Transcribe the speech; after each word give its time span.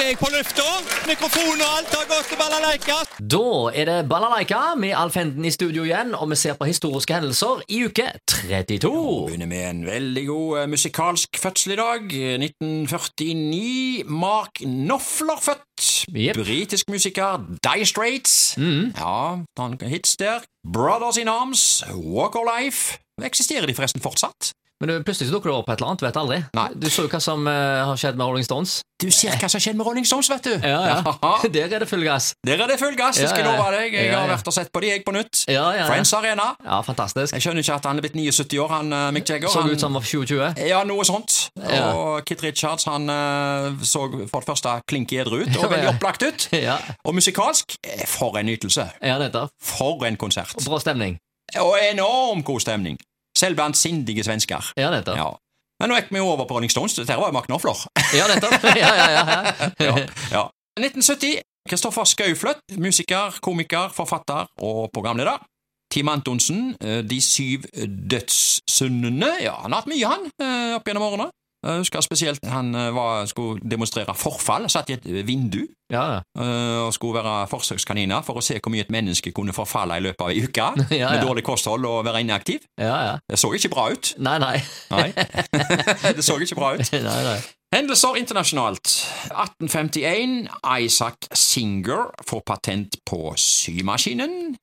er 0.00 0.08
jeg 0.12 0.18
på 0.20 0.28
lufta. 0.32 0.64
Mikrofon 1.08 1.60
og 1.60 1.70
alt 1.78 1.94
har 1.94 2.06
gått 2.08 2.28
til 2.30 2.38
balalaika. 2.40 2.96
Da 3.20 3.48
er 3.76 3.88
det 3.88 3.96
Balalaika 4.08 4.60
med 4.80 4.94
Alf 4.96 5.16
Henden 5.18 5.44
i 5.44 5.52
studio 5.52 5.84
igjen, 5.84 6.14
og 6.16 6.30
vi 6.30 6.38
ser 6.40 6.56
på 6.56 6.68
historiske 6.68 7.16
hendelser 7.16 7.60
i 7.68 7.82
uke 7.84 8.06
32. 8.30 8.92
Vi 8.92 9.26
Begynner 9.30 9.50
med 9.50 9.64
en 9.68 9.82
veldig 9.86 10.24
god 10.26 10.60
eh, 10.60 10.68
musikalsk 10.72 11.40
fødsel 11.42 11.74
i 11.74 11.78
dag. 11.80 12.06
1949. 12.46 14.04
Mark 14.08 14.62
Knopfler 14.62 15.42
født. 15.42 15.90
Yep. 16.16 16.40
Britisk 16.44 16.90
musiker. 16.90 17.44
Die 17.64 17.86
Straits. 17.86 18.56
Ja, 18.56 19.18
noen 19.58 19.78
hits 19.92 20.16
der. 20.16 20.46
Brothers 20.64 21.20
in 21.20 21.28
Arms. 21.28 21.84
Walk 21.92 22.36
of 22.36 22.48
Life. 22.48 22.98
Eksisterer 23.22 23.66
de 23.68 23.76
forresten 23.76 24.00
fortsatt? 24.00 24.52
Men 24.80 24.88
du, 24.88 24.94
plutselig 25.04 25.28
så 25.28 25.36
dukker 25.36 25.50
det 25.50 25.56
opp 25.58 25.68
et 25.68 25.80
eller 25.80 25.90
annet, 25.92 26.02
vet 26.06 26.16
aldri. 26.16 26.36
Nei. 26.56 26.68
Du 26.80 26.86
så 26.88 27.04
jo 27.04 27.10
hva 27.12 27.18
som 27.20 27.44
uh, 27.44 27.52
har 27.90 27.98
skjedd 28.00 28.16
med 28.16 28.30
Rolling 28.30 28.46
Stones. 28.46 28.78
Du 29.00 29.10
ser 29.12 29.36
hva 29.36 29.48
som 29.48 29.58
har 29.58 29.64
skjedd 29.66 29.76
med 29.76 29.84
Rolling 29.84 30.06
Stones, 30.08 30.30
vet 30.32 30.46
du. 30.48 30.54
Ja, 30.64 30.80
ja. 30.88 31.00
Der 31.54 31.74
er 31.76 31.84
det 31.84 31.88
full 31.90 32.04
gass. 32.04 32.30
Der 32.46 32.62
er 32.64 32.70
det 32.70 32.78
full 32.80 32.96
gass, 32.96 33.20
jeg 33.20 33.28
skal 33.28 33.44
ja. 33.44 33.52
love 33.52 33.66
deg. 33.76 33.96
Jeg 33.98 34.14
har 34.16 34.30
vært 34.30 34.48
og 34.48 34.56
sett 34.56 34.72
på 34.72 34.80
de, 34.80 34.92
jeg, 34.94 35.04
på 35.04 35.12
nytt. 35.12 35.42
Friends 35.44 36.12
Arena. 36.16 36.50
Ja, 36.64 36.80
fantastisk. 36.86 37.36
Jeg 37.36 37.44
skjønner 37.44 37.64
ikke 37.64 37.76
at 37.76 37.88
han 37.90 38.00
er 38.00 38.06
blitt 38.06 38.16
79 38.16 38.60
år, 38.64 38.72
han 38.72 38.96
eh, 38.96 39.06
Mick 39.16 39.28
Jagger. 39.28 39.52
Så 39.52 39.64
han, 39.64 39.72
ut 39.72 39.84
som 39.84 39.92
han 39.92 40.00
var 40.00 40.08
2020. 40.08 40.64
Ja, 40.70 40.80
noe 40.88 41.06
sånt. 41.08 41.36
Og 41.60 42.24
Kit 42.28 42.44
Richards 42.44 42.88
han 42.88 43.12
eh, 43.12 43.84
så 43.84 44.06
for 44.32 44.40
det 44.40 44.48
første 44.48 44.78
klinke 44.88 45.20
edru 45.20 45.42
ut, 45.42 45.52
og 45.60 45.68
veldig 45.72 45.92
opplagt 45.96 46.24
ut. 46.24 46.48
Ja, 46.60 46.76
Og 47.08 47.14
musikalsk, 47.16 47.76
for 48.08 48.36
en 48.36 48.48
nytelse. 48.48 48.84
ja 49.00 49.16
nettopp. 49.20 49.52
For 49.64 50.04
en 50.08 50.16
konsert. 50.20 50.52
Og 50.56 50.66
Bra 50.66 50.80
stemning. 50.82 51.16
Og 51.60 51.76
enorm 51.82 52.44
god 52.46 52.60
stemning. 52.62 52.98
Selv 53.38 53.56
blant 53.56 53.76
sindige 53.78 54.24
svensker. 54.26 54.72
Ja, 54.76 54.90
nettopp. 54.90 55.16
Ja. 55.16 55.28
Men 55.80 55.92
nå 55.92 55.96
gikk 55.96 56.10
vi 56.12 56.20
over 56.20 56.44
på 56.44 56.58
Rolling 56.58 56.72
Stones. 56.72 56.94
Dette 56.98 57.16
var 57.16 57.30
jo 57.30 57.36
Mark 57.36 57.46
Knopfler. 57.48 57.78
Ja, 58.18 58.26
nettopp. 58.28 58.58
Ja, 58.82 58.90
ja, 58.96 59.06
ja, 59.10 59.22
ja. 59.24 59.70
ja, 59.86 59.94
ja. 60.34 60.42
1970. 60.80 61.40
Kristoffer 61.68 62.06
Skaufløtt, 62.08 62.62
musiker, 62.80 63.36
komiker, 63.44 63.90
forfatter 63.92 64.48
og 64.64 64.88
programleder. 64.94 65.38
Tim 65.92 66.08
Antonsen, 66.08 66.74
eh, 66.80 67.02
De 67.04 67.20
syv 67.20 67.66
dødssyndene. 68.10 69.28
Ja, 69.44 69.56
han 69.62 69.72
har 69.74 69.82
hatt 69.82 69.90
mye, 69.90 70.06
han, 70.08 70.24
eh, 70.40 70.76
opp 70.78 70.88
gjennom 70.88 71.04
årene. 71.08 71.28
Jeg 71.66 71.82
husker 71.82 72.00
spesielt 72.00 72.46
han 72.48 72.74
eh, 72.74 72.88
var, 72.96 73.26
skulle 73.28 73.60
demonstrere 73.70 74.14
forfall, 74.16 74.68
satt 74.72 74.90
i 74.90 74.96
et 74.96 75.06
vindu 75.28 75.60
ja, 75.92 76.22
eh, 76.38 76.78
og 76.86 76.94
skulle 76.96 77.20
være 77.20 77.46
forsøkskaniner 77.50 78.24
for 78.24 78.40
å 78.40 78.44
se 78.44 78.56
hvor 78.56 78.72
mye 78.72 78.86
et 78.86 78.92
menneske 78.94 79.32
kunne 79.36 79.52
forfalle 79.52 79.98
i 80.00 80.04
løpet 80.06 80.24
av 80.24 80.32
ei 80.32 80.44
uke 80.46 80.68
Ja, 81.00 81.12
med 81.12 81.24
dårlig 81.26 81.44
kosthold 81.44 81.84
og 81.84 82.04
være 82.08 82.24
inaktiv. 82.24 82.64
ja, 82.80 82.96
ja. 83.10 83.14
Det 83.28 83.38
så 83.38 83.52
ikke 83.52 83.72
bra 83.74 83.90
ut. 83.92 84.14
Nei, 84.18 84.38
nei. 84.40 84.56
Nei, 84.90 85.08
det 86.16 86.24
så 86.24 86.38
ikke 86.40 86.56
bra 86.58 86.74
ut. 86.78 86.92
nei, 86.92 87.22
nei. 87.28 87.38
Hendelser 87.70 88.16
internasjonalt. 88.18 88.88
1851. 89.30 90.48
Isaac 90.82 91.28
Singer 91.38 92.08
får 92.26 92.42
patent 92.46 92.96
på 93.06 93.34
symaskinen. 93.38 94.56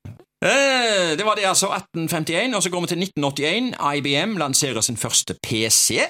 Eh, 0.44 1.16
det 1.18 1.26
var 1.26 1.36
det, 1.40 1.46
altså. 1.48 1.70
1851. 1.72 2.56
Og 2.56 2.64
så 2.64 2.70
går 2.70 2.84
vi 2.84 2.88
til 2.92 3.06
1981. 3.06 3.72
IBM 3.98 4.36
lanserer 4.38 4.82
sin 4.82 4.98
første 4.98 5.38
PC. 5.44 6.04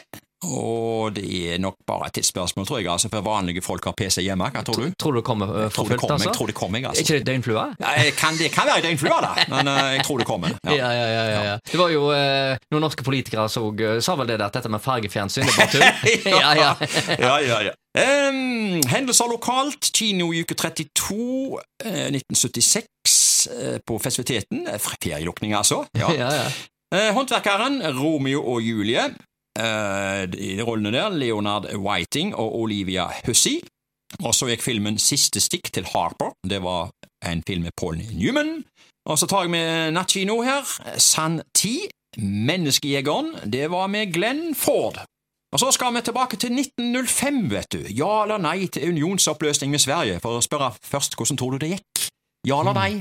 Og 0.46 1.16
det 1.16 1.54
er 1.54 1.58
nok 1.58 1.80
bare 1.88 2.12
et 2.12 2.14
tidsspørsmål, 2.20 2.68
tror 2.68 2.78
jeg, 2.78 2.92
altså, 2.92 3.10
for 3.10 3.26
vanlige 3.26 3.62
folk 3.66 3.86
har 3.90 3.96
PC 3.98 4.22
hjemme. 4.22 4.50
Hva 4.54 4.62
tror 4.68 4.84
du? 4.84 4.92
Tror 5.00 5.16
du 5.16 5.18
det 5.18 5.26
kommer 5.26 5.50
uh, 5.50 5.56
tror 5.56 5.70
for 5.70 5.94
fullt, 5.94 6.12
altså? 6.12 6.30
jeg 6.30 6.38
tror 6.38 6.52
det 6.52 6.56
kommer, 6.56 6.78
jeg, 6.78 6.86
Er 6.86 6.90
altså. 6.90 7.02
ikke 7.02 7.20
det 7.20 7.28
døgnflua? 7.28 7.64
Ja, 7.80 8.12
kan, 8.18 8.38
det 8.38 8.52
kan 8.54 8.70
være 8.70 8.84
døgnflua, 8.86 9.18
da, 9.26 9.48
men 9.56 9.72
eh, 9.74 9.96
jeg 9.96 10.06
tror 10.06 10.22
det 10.22 10.28
kommer. 10.30 10.54
Ja, 10.64 10.76
ja, 10.76 10.92
ja, 10.92 11.26
ja, 11.32 11.42
ja. 11.50 11.58
Det 11.72 11.80
var 11.80 11.90
jo 11.90 12.12
eh, 12.14 12.54
noen 12.72 12.86
norske 12.86 13.04
politikere 13.04 13.50
som 13.50 13.74
eh, 13.82 13.98
sa 14.06 14.16
vel 14.20 14.30
det 14.30 14.38
der, 14.38 14.46
at 14.52 14.60
dette 14.60 14.70
med 14.70 14.84
fargefjernsyn 14.84 15.48
er 15.48 15.58
bare 15.58 15.74
tull. 15.74 15.90
ja, 16.44 16.54
ja. 16.62 16.72
ja, 17.18 17.36
ja, 17.42 17.60
ja. 17.72 17.76
Em, 17.98 18.82
hendelser 18.92 19.30
lokalt. 19.32 19.90
Kino 19.96 20.30
i 20.34 20.44
uke 20.46 20.54
32, 20.54 21.60
eh, 21.86 22.08
1976, 22.14 23.48
eh, 23.58 23.78
på 23.82 23.98
festiviteten. 24.00 24.68
Eh, 24.68 24.78
Ferielukning, 24.78 25.56
altså. 25.58 25.86
Ja. 25.98 26.12
ja, 26.22 26.34
ja. 26.44 26.50
Eh, 26.94 27.10
håndverkeren, 27.14 27.82
Romeo 27.98 28.44
og 28.54 28.62
Julie. 28.62 29.10
Eh, 29.58 30.24
de 30.30 30.62
rollene 30.62 30.94
der, 30.94 31.10
Leonard 31.10 31.66
Whiting 31.76 32.36
og 32.36 32.56
Olivia 32.62 33.08
Hussey. 33.26 33.60
Og 34.24 34.36
så 34.36 34.48
gikk 34.52 34.64
filmen 34.64 35.00
Siste 35.02 35.42
stikk 35.44 35.72
til 35.74 35.88
Harper. 35.94 36.36
Det 36.48 36.62
var 36.64 36.92
en 37.26 37.44
film 37.48 37.68
med 37.68 37.76
Paul 37.78 37.98
Newman. 37.98 38.64
Og 39.08 39.20
så 39.20 39.28
tar 39.28 39.48
jeg 39.48 39.52
med 39.56 39.92
nattkino 39.96 40.42
her. 40.46 40.64
San 40.98 41.42
10, 41.56 41.90
Menneskejegeren. 42.18 43.52
Det 43.52 43.72
var 43.72 43.88
med 43.88 44.14
Glenn 44.14 44.56
Ford. 44.56 45.04
Og 45.54 45.60
så 45.60 45.72
skal 45.72 45.94
vi 45.96 46.02
tilbake 46.04 46.38
til 46.38 46.52
1905, 46.52 47.52
vet 47.52 47.72
du. 47.72 47.80
Ja 47.90 48.24
eller 48.24 48.42
nei 48.42 48.68
til 48.68 48.90
unionsoppløsning 48.92 49.72
med 49.72 49.80
Sverige, 49.80 50.20
for 50.20 50.38
å 50.38 50.44
spørre 50.44 50.74
først 50.84 51.16
hvordan 51.16 51.40
tror 51.40 51.56
du 51.56 51.64
det 51.64 51.78
gikk? 51.78 52.10
Ja 52.48 52.60
eller 52.60 52.76
nei? 52.76 52.92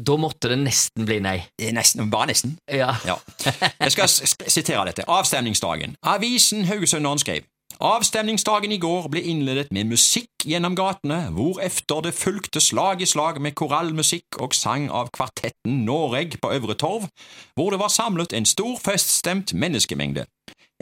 Da 0.00 0.16
måtte 0.16 0.48
det 0.48 0.58
nesten 0.62 1.06
bli 1.06 1.18
nei. 1.22 1.38
Nesten, 1.76 2.10
bare 2.10 2.32
nesten. 2.32 2.56
Ja. 2.70 2.94
Ja. 3.06 3.18
Jeg 3.78 3.92
skal 3.92 4.08
sitere 4.08 4.86
dette. 4.88 5.04
Avstemningsdagen. 5.08 5.96
Avisen 6.02 6.64
Haugesunderen 6.64 7.18
skrev 7.18 7.44
Avstemningsdagen 7.80 8.72
i 8.72 8.78
går 8.78 9.08
ble 9.10 9.22
innledet 9.26 9.72
med 9.74 9.88
musikk 9.90 10.44
gjennom 10.46 10.76
gatene, 10.78 11.32
hvorefter 11.34 12.02
det 12.04 12.12
fulgte 12.14 12.60
slag 12.60 13.02
i 13.02 13.08
slag 13.08 13.40
med 13.42 13.56
korallmusikk 13.58 14.38
og 14.44 14.54
sang 14.54 14.90
av 14.92 15.10
kvartetten 15.16 15.80
Noreg 15.86 16.36
på 16.42 16.52
Øvre 16.52 16.76
Torv, 16.78 17.08
hvor 17.56 17.72
det 17.72 17.80
var 17.80 17.90
samlet 17.90 18.36
en 18.36 18.46
stor 18.46 18.76
feststemt 18.82 19.54
menneskemengde. 19.54 20.26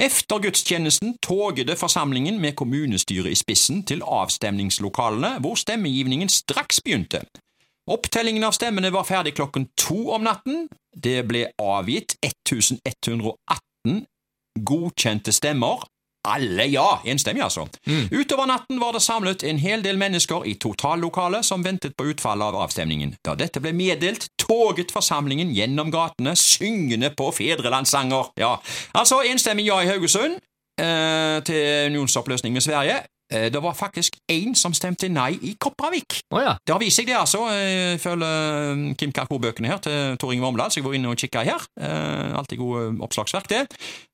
Efter 0.01 0.41
gudstjenesten 0.45 1.17
togede 1.23 1.77
forsamlingen 1.77 2.41
med 2.41 2.57
kommunestyret 2.57 3.33
i 3.33 3.39
spissen 3.39 3.83
til 3.85 4.03
avstemningslokalene, 4.05 5.39
hvor 5.41 5.55
stemmegivningen 5.61 6.29
straks 6.29 6.81
begynte. 6.85 7.25
Opptellingen 7.91 8.45
av 8.45 8.53
stemmene 8.53 8.91
var 8.93 9.07
ferdig 9.09 9.35
klokken 9.39 9.69
to 9.79 10.11
om 10.15 10.27
natten. 10.27 10.69
Det 10.93 11.23
ble 11.27 11.47
avgitt 11.59 12.17
1118 12.27 14.05
godkjente 14.61 15.33
stemmer. 15.33 15.87
Alle 16.29 16.67
ja, 16.69 17.01
enstemmig 17.09 17.41
altså. 17.41 17.65
Utover 18.13 18.47
natten 18.47 18.81
var 18.81 18.93
det 18.93 19.01
samlet 19.01 19.45
en 19.49 19.59
hel 19.59 19.81
del 19.81 19.97
mennesker 19.97 20.45
i 20.45 20.53
totallokalet 20.61 21.47
som 21.49 21.65
ventet 21.65 21.95
på 21.97 22.11
utfallet 22.13 22.45
av 22.45 22.59
avstemningen. 22.67 23.15
Da 23.25 23.33
dette 23.41 23.63
ble 23.65 23.73
meddelt, 23.73 24.29
toget 24.37 24.93
forsamlingen 24.93 25.55
gjennom 25.57 25.89
gatene, 25.95 26.35
syngende 26.37 27.15
på 27.17 27.31
fedrelandssanger. 27.33 28.35
Ja, 28.41 28.59
altså 28.93 29.23
enstemmig 29.25 29.65
ja 29.71 29.81
i 29.81 29.89
Haugesund 29.89 30.37
eh, 30.81 31.41
til 31.49 31.89
unionsoppløsning 31.95 32.53
med 32.53 32.69
Sverige. 32.69 33.01
Eh, 33.33 33.49
det 33.55 33.61
var 33.63 33.75
faktisk 33.79 34.17
én 34.33 34.55
som 34.59 34.75
stemte 34.75 35.09
nei 35.09 35.33
i 35.47 35.53
Kopervik. 35.61 36.21
Oh, 36.35 36.41
ja. 36.43 36.57
Det 36.67 36.75
har 36.75 36.81
vist 36.83 36.99
seg, 37.01 37.07
det, 37.11 37.17
altså. 37.19 37.45
Jeg 37.55 38.01
følger 38.03 38.27
eh, 38.27 38.95
Kim 38.99 39.13
Kakko-bøkene 39.15 39.71
her 39.71 39.79
til 39.85 40.17
Tor 40.19 40.33
Inge 40.35 40.43
Vormedal, 40.45 40.71
så 40.75 40.81
jeg 40.81 40.87
var 40.89 40.97
inne 40.99 41.13
og 41.13 41.21
kikka 41.21 41.45
her. 41.47 41.67
Eh, 41.81 42.33
alltid 42.41 42.59
gode 42.59 42.89
oppslagsverk, 43.07 43.47
det. 43.53 43.61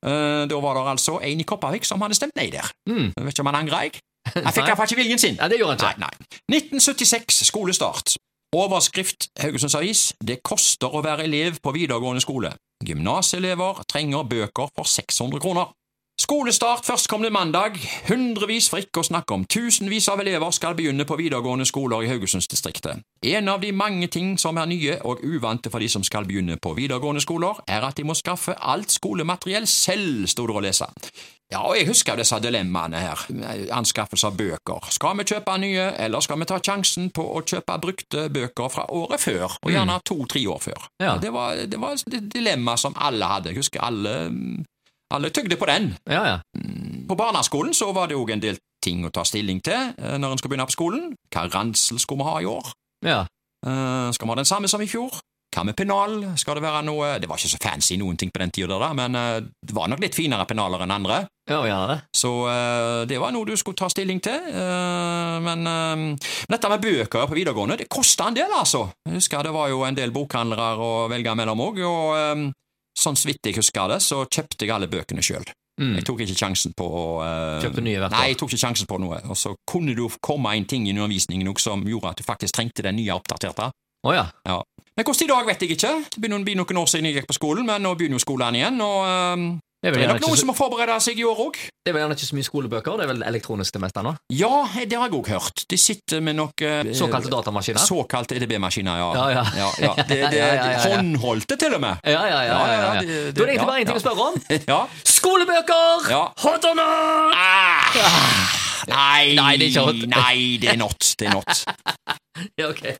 Eh, 0.05 0.43
da 0.51 0.61
var 0.61 0.77
det 0.81 0.85
altså 0.97 1.19
en 1.25 1.41
i 1.41 1.49
Kopervik 1.49 1.89
som 1.89 2.03
hadde 2.05 2.19
stemt 2.19 2.37
nei 2.37 2.51
der. 2.53 2.69
Mm. 2.91 3.11
Jeg 3.17 3.25
vet 3.25 3.33
ikke 3.37 3.47
om 3.47 3.53
han 3.53 3.61
angrer, 3.65 3.89
jeg. 3.89 4.01
Han 4.35 4.51
fikk 4.51 4.65
Nei. 4.65 4.71
iallfall 4.73 4.89
ikke 4.91 4.99
viljen 4.99 5.21
sin. 5.23 5.37
ja, 5.39 5.47
det 5.49 5.61
gjorde 5.61 5.77
han 5.87 6.01
Nei, 6.03 6.11
ikke. 6.11 6.31
nei. 6.51 6.59
1976, 6.59 7.45
skolestart. 7.47 8.17
Overskrift 8.57 9.29
Haugesunds 9.43 9.75
Avis 9.79 10.01
Det 10.23 10.39
koster 10.47 10.91
å 10.95 11.01
være 11.05 11.25
elev 11.29 11.61
på 11.63 11.73
videregående 11.75 12.23
skole. 12.25 12.51
Gymnaselever 12.87 13.83
trenger 13.91 14.27
bøker 14.27 14.71
for 14.75 14.89
600 14.89 15.41
kroner. 15.43 15.71
Skolestart 16.27 16.83
førstkommende 16.87 17.31
mandag. 17.31 17.77
Hundrevis, 18.09 18.67
for 18.67 18.83
ikke 18.83 18.99
å 18.99 19.07
snakke 19.07 19.31
om 19.37 19.45
tusenvis 19.47 20.09
av 20.11 20.19
elever 20.25 20.51
skal 20.57 20.75
begynne 20.75 21.05
på 21.07 21.15
videregående 21.21 21.63
skoler 21.71 22.03
i 22.03 22.09
Haugesundsdistriktet. 22.11 23.05
En 23.31 23.53
av 23.53 23.63
de 23.63 23.71
mange 23.71 24.09
ting 24.11 24.33
som 24.35 24.59
er 24.59 24.67
nye 24.67 24.97
og 25.07 25.23
uvante 25.23 25.71
for 25.71 25.79
de 25.79 25.87
som 25.93 26.03
skal 26.03 26.27
begynne 26.27 26.59
på 26.59 26.75
videregående 26.75 27.23
skoler, 27.23 27.63
er 27.71 27.87
at 27.87 27.95
de 27.95 28.09
må 28.09 28.19
skaffe 28.19 28.59
alt 28.59 28.91
skolemateriell 28.91 29.71
selv, 29.71 30.27
sto 30.27 30.51
det 30.51 30.59
å 30.59 30.67
lese. 30.67 30.91
Ja, 31.47 31.63
og 31.63 31.79
jeg 31.79 31.87
husker 31.93 32.19
disse 32.19 32.43
dilemmaene 32.43 33.07
her. 33.07 33.23
Anskaffelse 33.79 34.27
av 34.27 34.35
bøker. 34.35 34.91
Skal 34.91 35.15
vi 35.21 35.31
kjøpe 35.31 35.55
nye, 35.63 35.93
eller 36.09 36.27
skal 36.27 36.43
vi 36.43 36.51
ta 36.51 36.59
sjansen 36.59 37.13
på 37.15 37.23
å 37.23 37.47
kjøpe 37.47 37.79
brukte 37.87 38.27
bøker 38.35 38.73
fra 38.75 38.91
året 38.91 39.23
før, 39.23 39.61
og 39.63 39.71
gjerne 39.71 40.03
to-tre 40.03 40.43
år 40.51 40.65
før? 40.73 40.89
Ja. 40.99 41.21
Det 41.23 41.31
var, 41.31 41.69
det 41.71 41.79
var 41.79 41.95
et 41.95 42.33
dilemma 42.35 42.75
som 42.75 42.99
alle 42.99 43.31
hadde. 43.31 43.55
Jeg 43.55 43.63
husker 43.63 43.87
alle, 43.87 44.25
alle 45.15 45.31
tygde 45.31 45.57
på 45.57 45.69
den. 45.71 45.93
Ja, 46.11 46.23
ja. 46.27 46.39
På 47.09 47.15
barneskolen 47.19 47.75
så 47.75 47.93
var 47.95 48.11
det 48.11 48.19
òg 48.19 48.33
en 48.35 48.43
del 48.43 48.59
ting 48.87 49.05
å 49.07 49.13
ta 49.15 49.25
stilling 49.27 49.63
til 49.65 49.95
eh, 49.95 50.19
når 50.21 50.35
en 50.35 50.43
skal 50.43 50.53
begynne 50.53 50.69
på 50.71 50.77
skolen. 50.77 51.15
Hva 51.33 51.47
ransel 51.53 52.01
skulle 52.03 52.25
vi 52.25 52.31
ha 52.31 52.43
i 52.43 52.51
år? 52.57 52.75
ja. 53.07 53.25
Eh, 53.67 54.11
skal 54.13 54.29
vi 54.29 54.31
ha 54.31 54.37
den 54.39 54.47
samme 54.47 54.69
som 54.71 54.83
i 54.85 54.87
fjor? 54.87 55.15
Hva 55.55 55.63
med 55.65 55.75
pennal? 55.75 56.19
Skal 56.39 56.59
det 56.59 56.63
være 56.63 56.83
noe 56.85 57.07
Det 57.19 57.27
var 57.27 57.41
ikke 57.41 57.49
så 57.55 57.59
fancy 57.59 57.97
noen 57.99 58.19
ting 58.21 58.29
på 58.31 58.39
den 58.43 58.53
tida, 58.55 58.77
da, 58.79 58.91
men 58.95 59.17
eh, 59.17 59.47
det 59.65 59.75
var 59.75 59.89
nok 59.91 60.03
litt 60.05 60.15
finere 60.15 60.45
pennaler 60.47 60.85
enn 60.85 60.93
andre. 60.93 61.23
Ja, 61.49 61.63
ja, 61.67 61.79
det. 61.89 61.97
Så 62.15 62.31
det 63.09 63.19
var 63.23 63.33
noe 63.35 63.47
du 63.47 63.55
skulle 63.57 63.79
ta 63.79 63.87
stilling 63.91 64.19
til. 64.19 64.49
men 65.47 65.63
dette 66.51 66.71
med 66.73 66.83
bøker 66.83 67.29
på 67.31 67.37
videregående, 67.39 67.77
det 67.79 67.87
kosta 67.89 68.27
en 68.27 68.35
del, 68.35 68.51
altså. 68.51 68.89
Jeg 69.07 69.21
husker 69.21 69.47
det 69.47 69.55
var 69.55 69.71
jo 69.71 69.85
en 69.87 69.95
del 69.95 70.11
bokhandlere 70.11 70.75
å 70.83 71.07
velge 71.11 71.37
mellom 71.39 71.63
òg, 71.69 71.79
og 71.87 72.51
sånn 72.97 73.19
så 73.19 73.31
vidt 73.31 73.47
jeg 73.47 73.59
husker 73.61 73.93
det, 73.93 74.01
så 74.05 74.25
kjøpte 74.25 74.65
jeg 74.65 74.75
alle 74.75 74.91
bøkene 74.91 75.25
sjøl. 75.25 75.47
Jeg 75.77 76.07
tok 76.09 76.23
ikke 76.25 76.39
sjansen 76.39 76.73
på 76.73 76.85
å 76.89 77.01
uh, 77.21 77.59
Kjøpte 77.61 77.83
nye 77.85 77.99
hvert 78.01 78.15
Nei, 78.15 78.31
jeg 78.31 78.39
tok 78.41 78.49
ikke 78.49 78.63
sjansen 78.63 78.89
på 78.89 78.97
noe. 79.03 79.19
Og 79.29 79.37
så 79.37 79.53
kunne 79.69 79.93
det 79.93 80.01
jo 80.01 80.09
komme 80.25 80.55
en 80.57 80.65
ting 80.65 80.87
i 80.89 80.95
undervisningen 80.95 81.51
også 81.53 81.75
som 81.75 81.83
gjorde 81.85 82.15
at 82.15 82.23
du 82.23 82.25
faktisk 82.25 82.57
trengte 82.57 82.87
den 82.87 82.97
nye 82.97 83.13
oppdaterte. 83.13 83.69
Oh, 84.07 84.15
ja. 84.15 84.25
Ja. 84.49 84.63
Men 84.97 85.05
hvordan 85.05 85.27
i 85.27 85.29
dag, 85.29 85.47
vet 85.51 85.65
jeg 85.67 85.77
ikke. 85.77 85.93
Det 86.15 86.23
begynner 86.23 86.41
å 86.41 86.47
bli 86.47 86.57
noen 86.57 86.81
år 86.81 86.89
siden 86.89 87.11
jeg 87.11 87.19
gikk 87.19 87.29
på 87.29 87.37
skolen, 87.37 87.67
men 87.69 87.85
nå 87.85 87.93
begynner 87.99 88.17
jo 88.17 88.25
skolen 88.25 88.57
igjen, 88.57 88.81
og 88.81 88.99
eh, 89.11 89.45
Det 89.87 89.93
er 89.93 90.01
det 90.01 90.07
er 90.07 90.13
nok 90.17 90.25
noen 90.25 90.35
så, 90.35 90.41
som 90.43 90.49
må 90.51 90.55
forberede 90.59 90.97
seg 91.05 91.21
i 91.21 91.25
år 91.27 91.41
òg. 91.47 91.59
det 91.87 91.93
er 91.93 91.95
vel 91.95 92.03
gjerne 92.03 92.15
ikke 92.17 92.27
så 92.27 92.35
mye 92.35 92.47
skolebøker, 92.47 92.97
det 92.99 93.05
er 93.05 93.11
vel 93.13 93.21
elektronisk 93.29 93.77
det 93.77 93.83
meste 93.85 94.03
nå? 94.03 94.13
Ja, 94.35 94.51
det 94.75 94.99
har 94.99 95.07
jeg 95.07 95.15
òg 95.15 95.29
hørt. 95.31 95.63
De 95.71 95.79
sitter 95.79 96.25
med 96.27 96.35
noe 96.41 96.51
eh, 96.67 96.91
Såkalte 96.99 97.31
datamaskiner? 97.31 97.79
Såkalte 97.87 98.35
EDB-maskiner, 98.41 98.99
ja. 98.99 99.09
Ja, 99.15 99.27
ja. 99.31 99.45
ja, 99.61 99.69
ja. 99.85 99.93
Det, 100.11 100.19
det. 100.35 100.43
Håndholdte, 100.89 101.59
til 101.61 101.79
og 101.79 101.85
med. 101.87 102.03
Ja, 102.03 102.25
ja, 102.27 102.43
ja. 102.49 102.59
Da 102.59 102.99
er 102.99 103.07
det 103.07 103.47
egentlig 103.47 103.69
bare 103.71 103.85
én 103.85 103.87
ting 103.87 104.01
å 104.01 104.03
spørre 104.03 104.31
om. 104.33 104.43
Ja. 104.73 104.81
Skolebøker! 105.07 106.11
Ja. 106.11 106.23
Hot 106.45 106.67
or 106.67 106.75
not? 106.75 107.39
Ah, 107.39 107.95
nei, 108.91 109.35
Nei, 109.39 109.57
det 109.63 110.73
er 110.75 110.81
not. 110.83 111.13
Det 111.19 111.31
er 111.31 111.35
not. 111.39 111.63
Ja, 112.59 112.69
ok. 112.71 112.83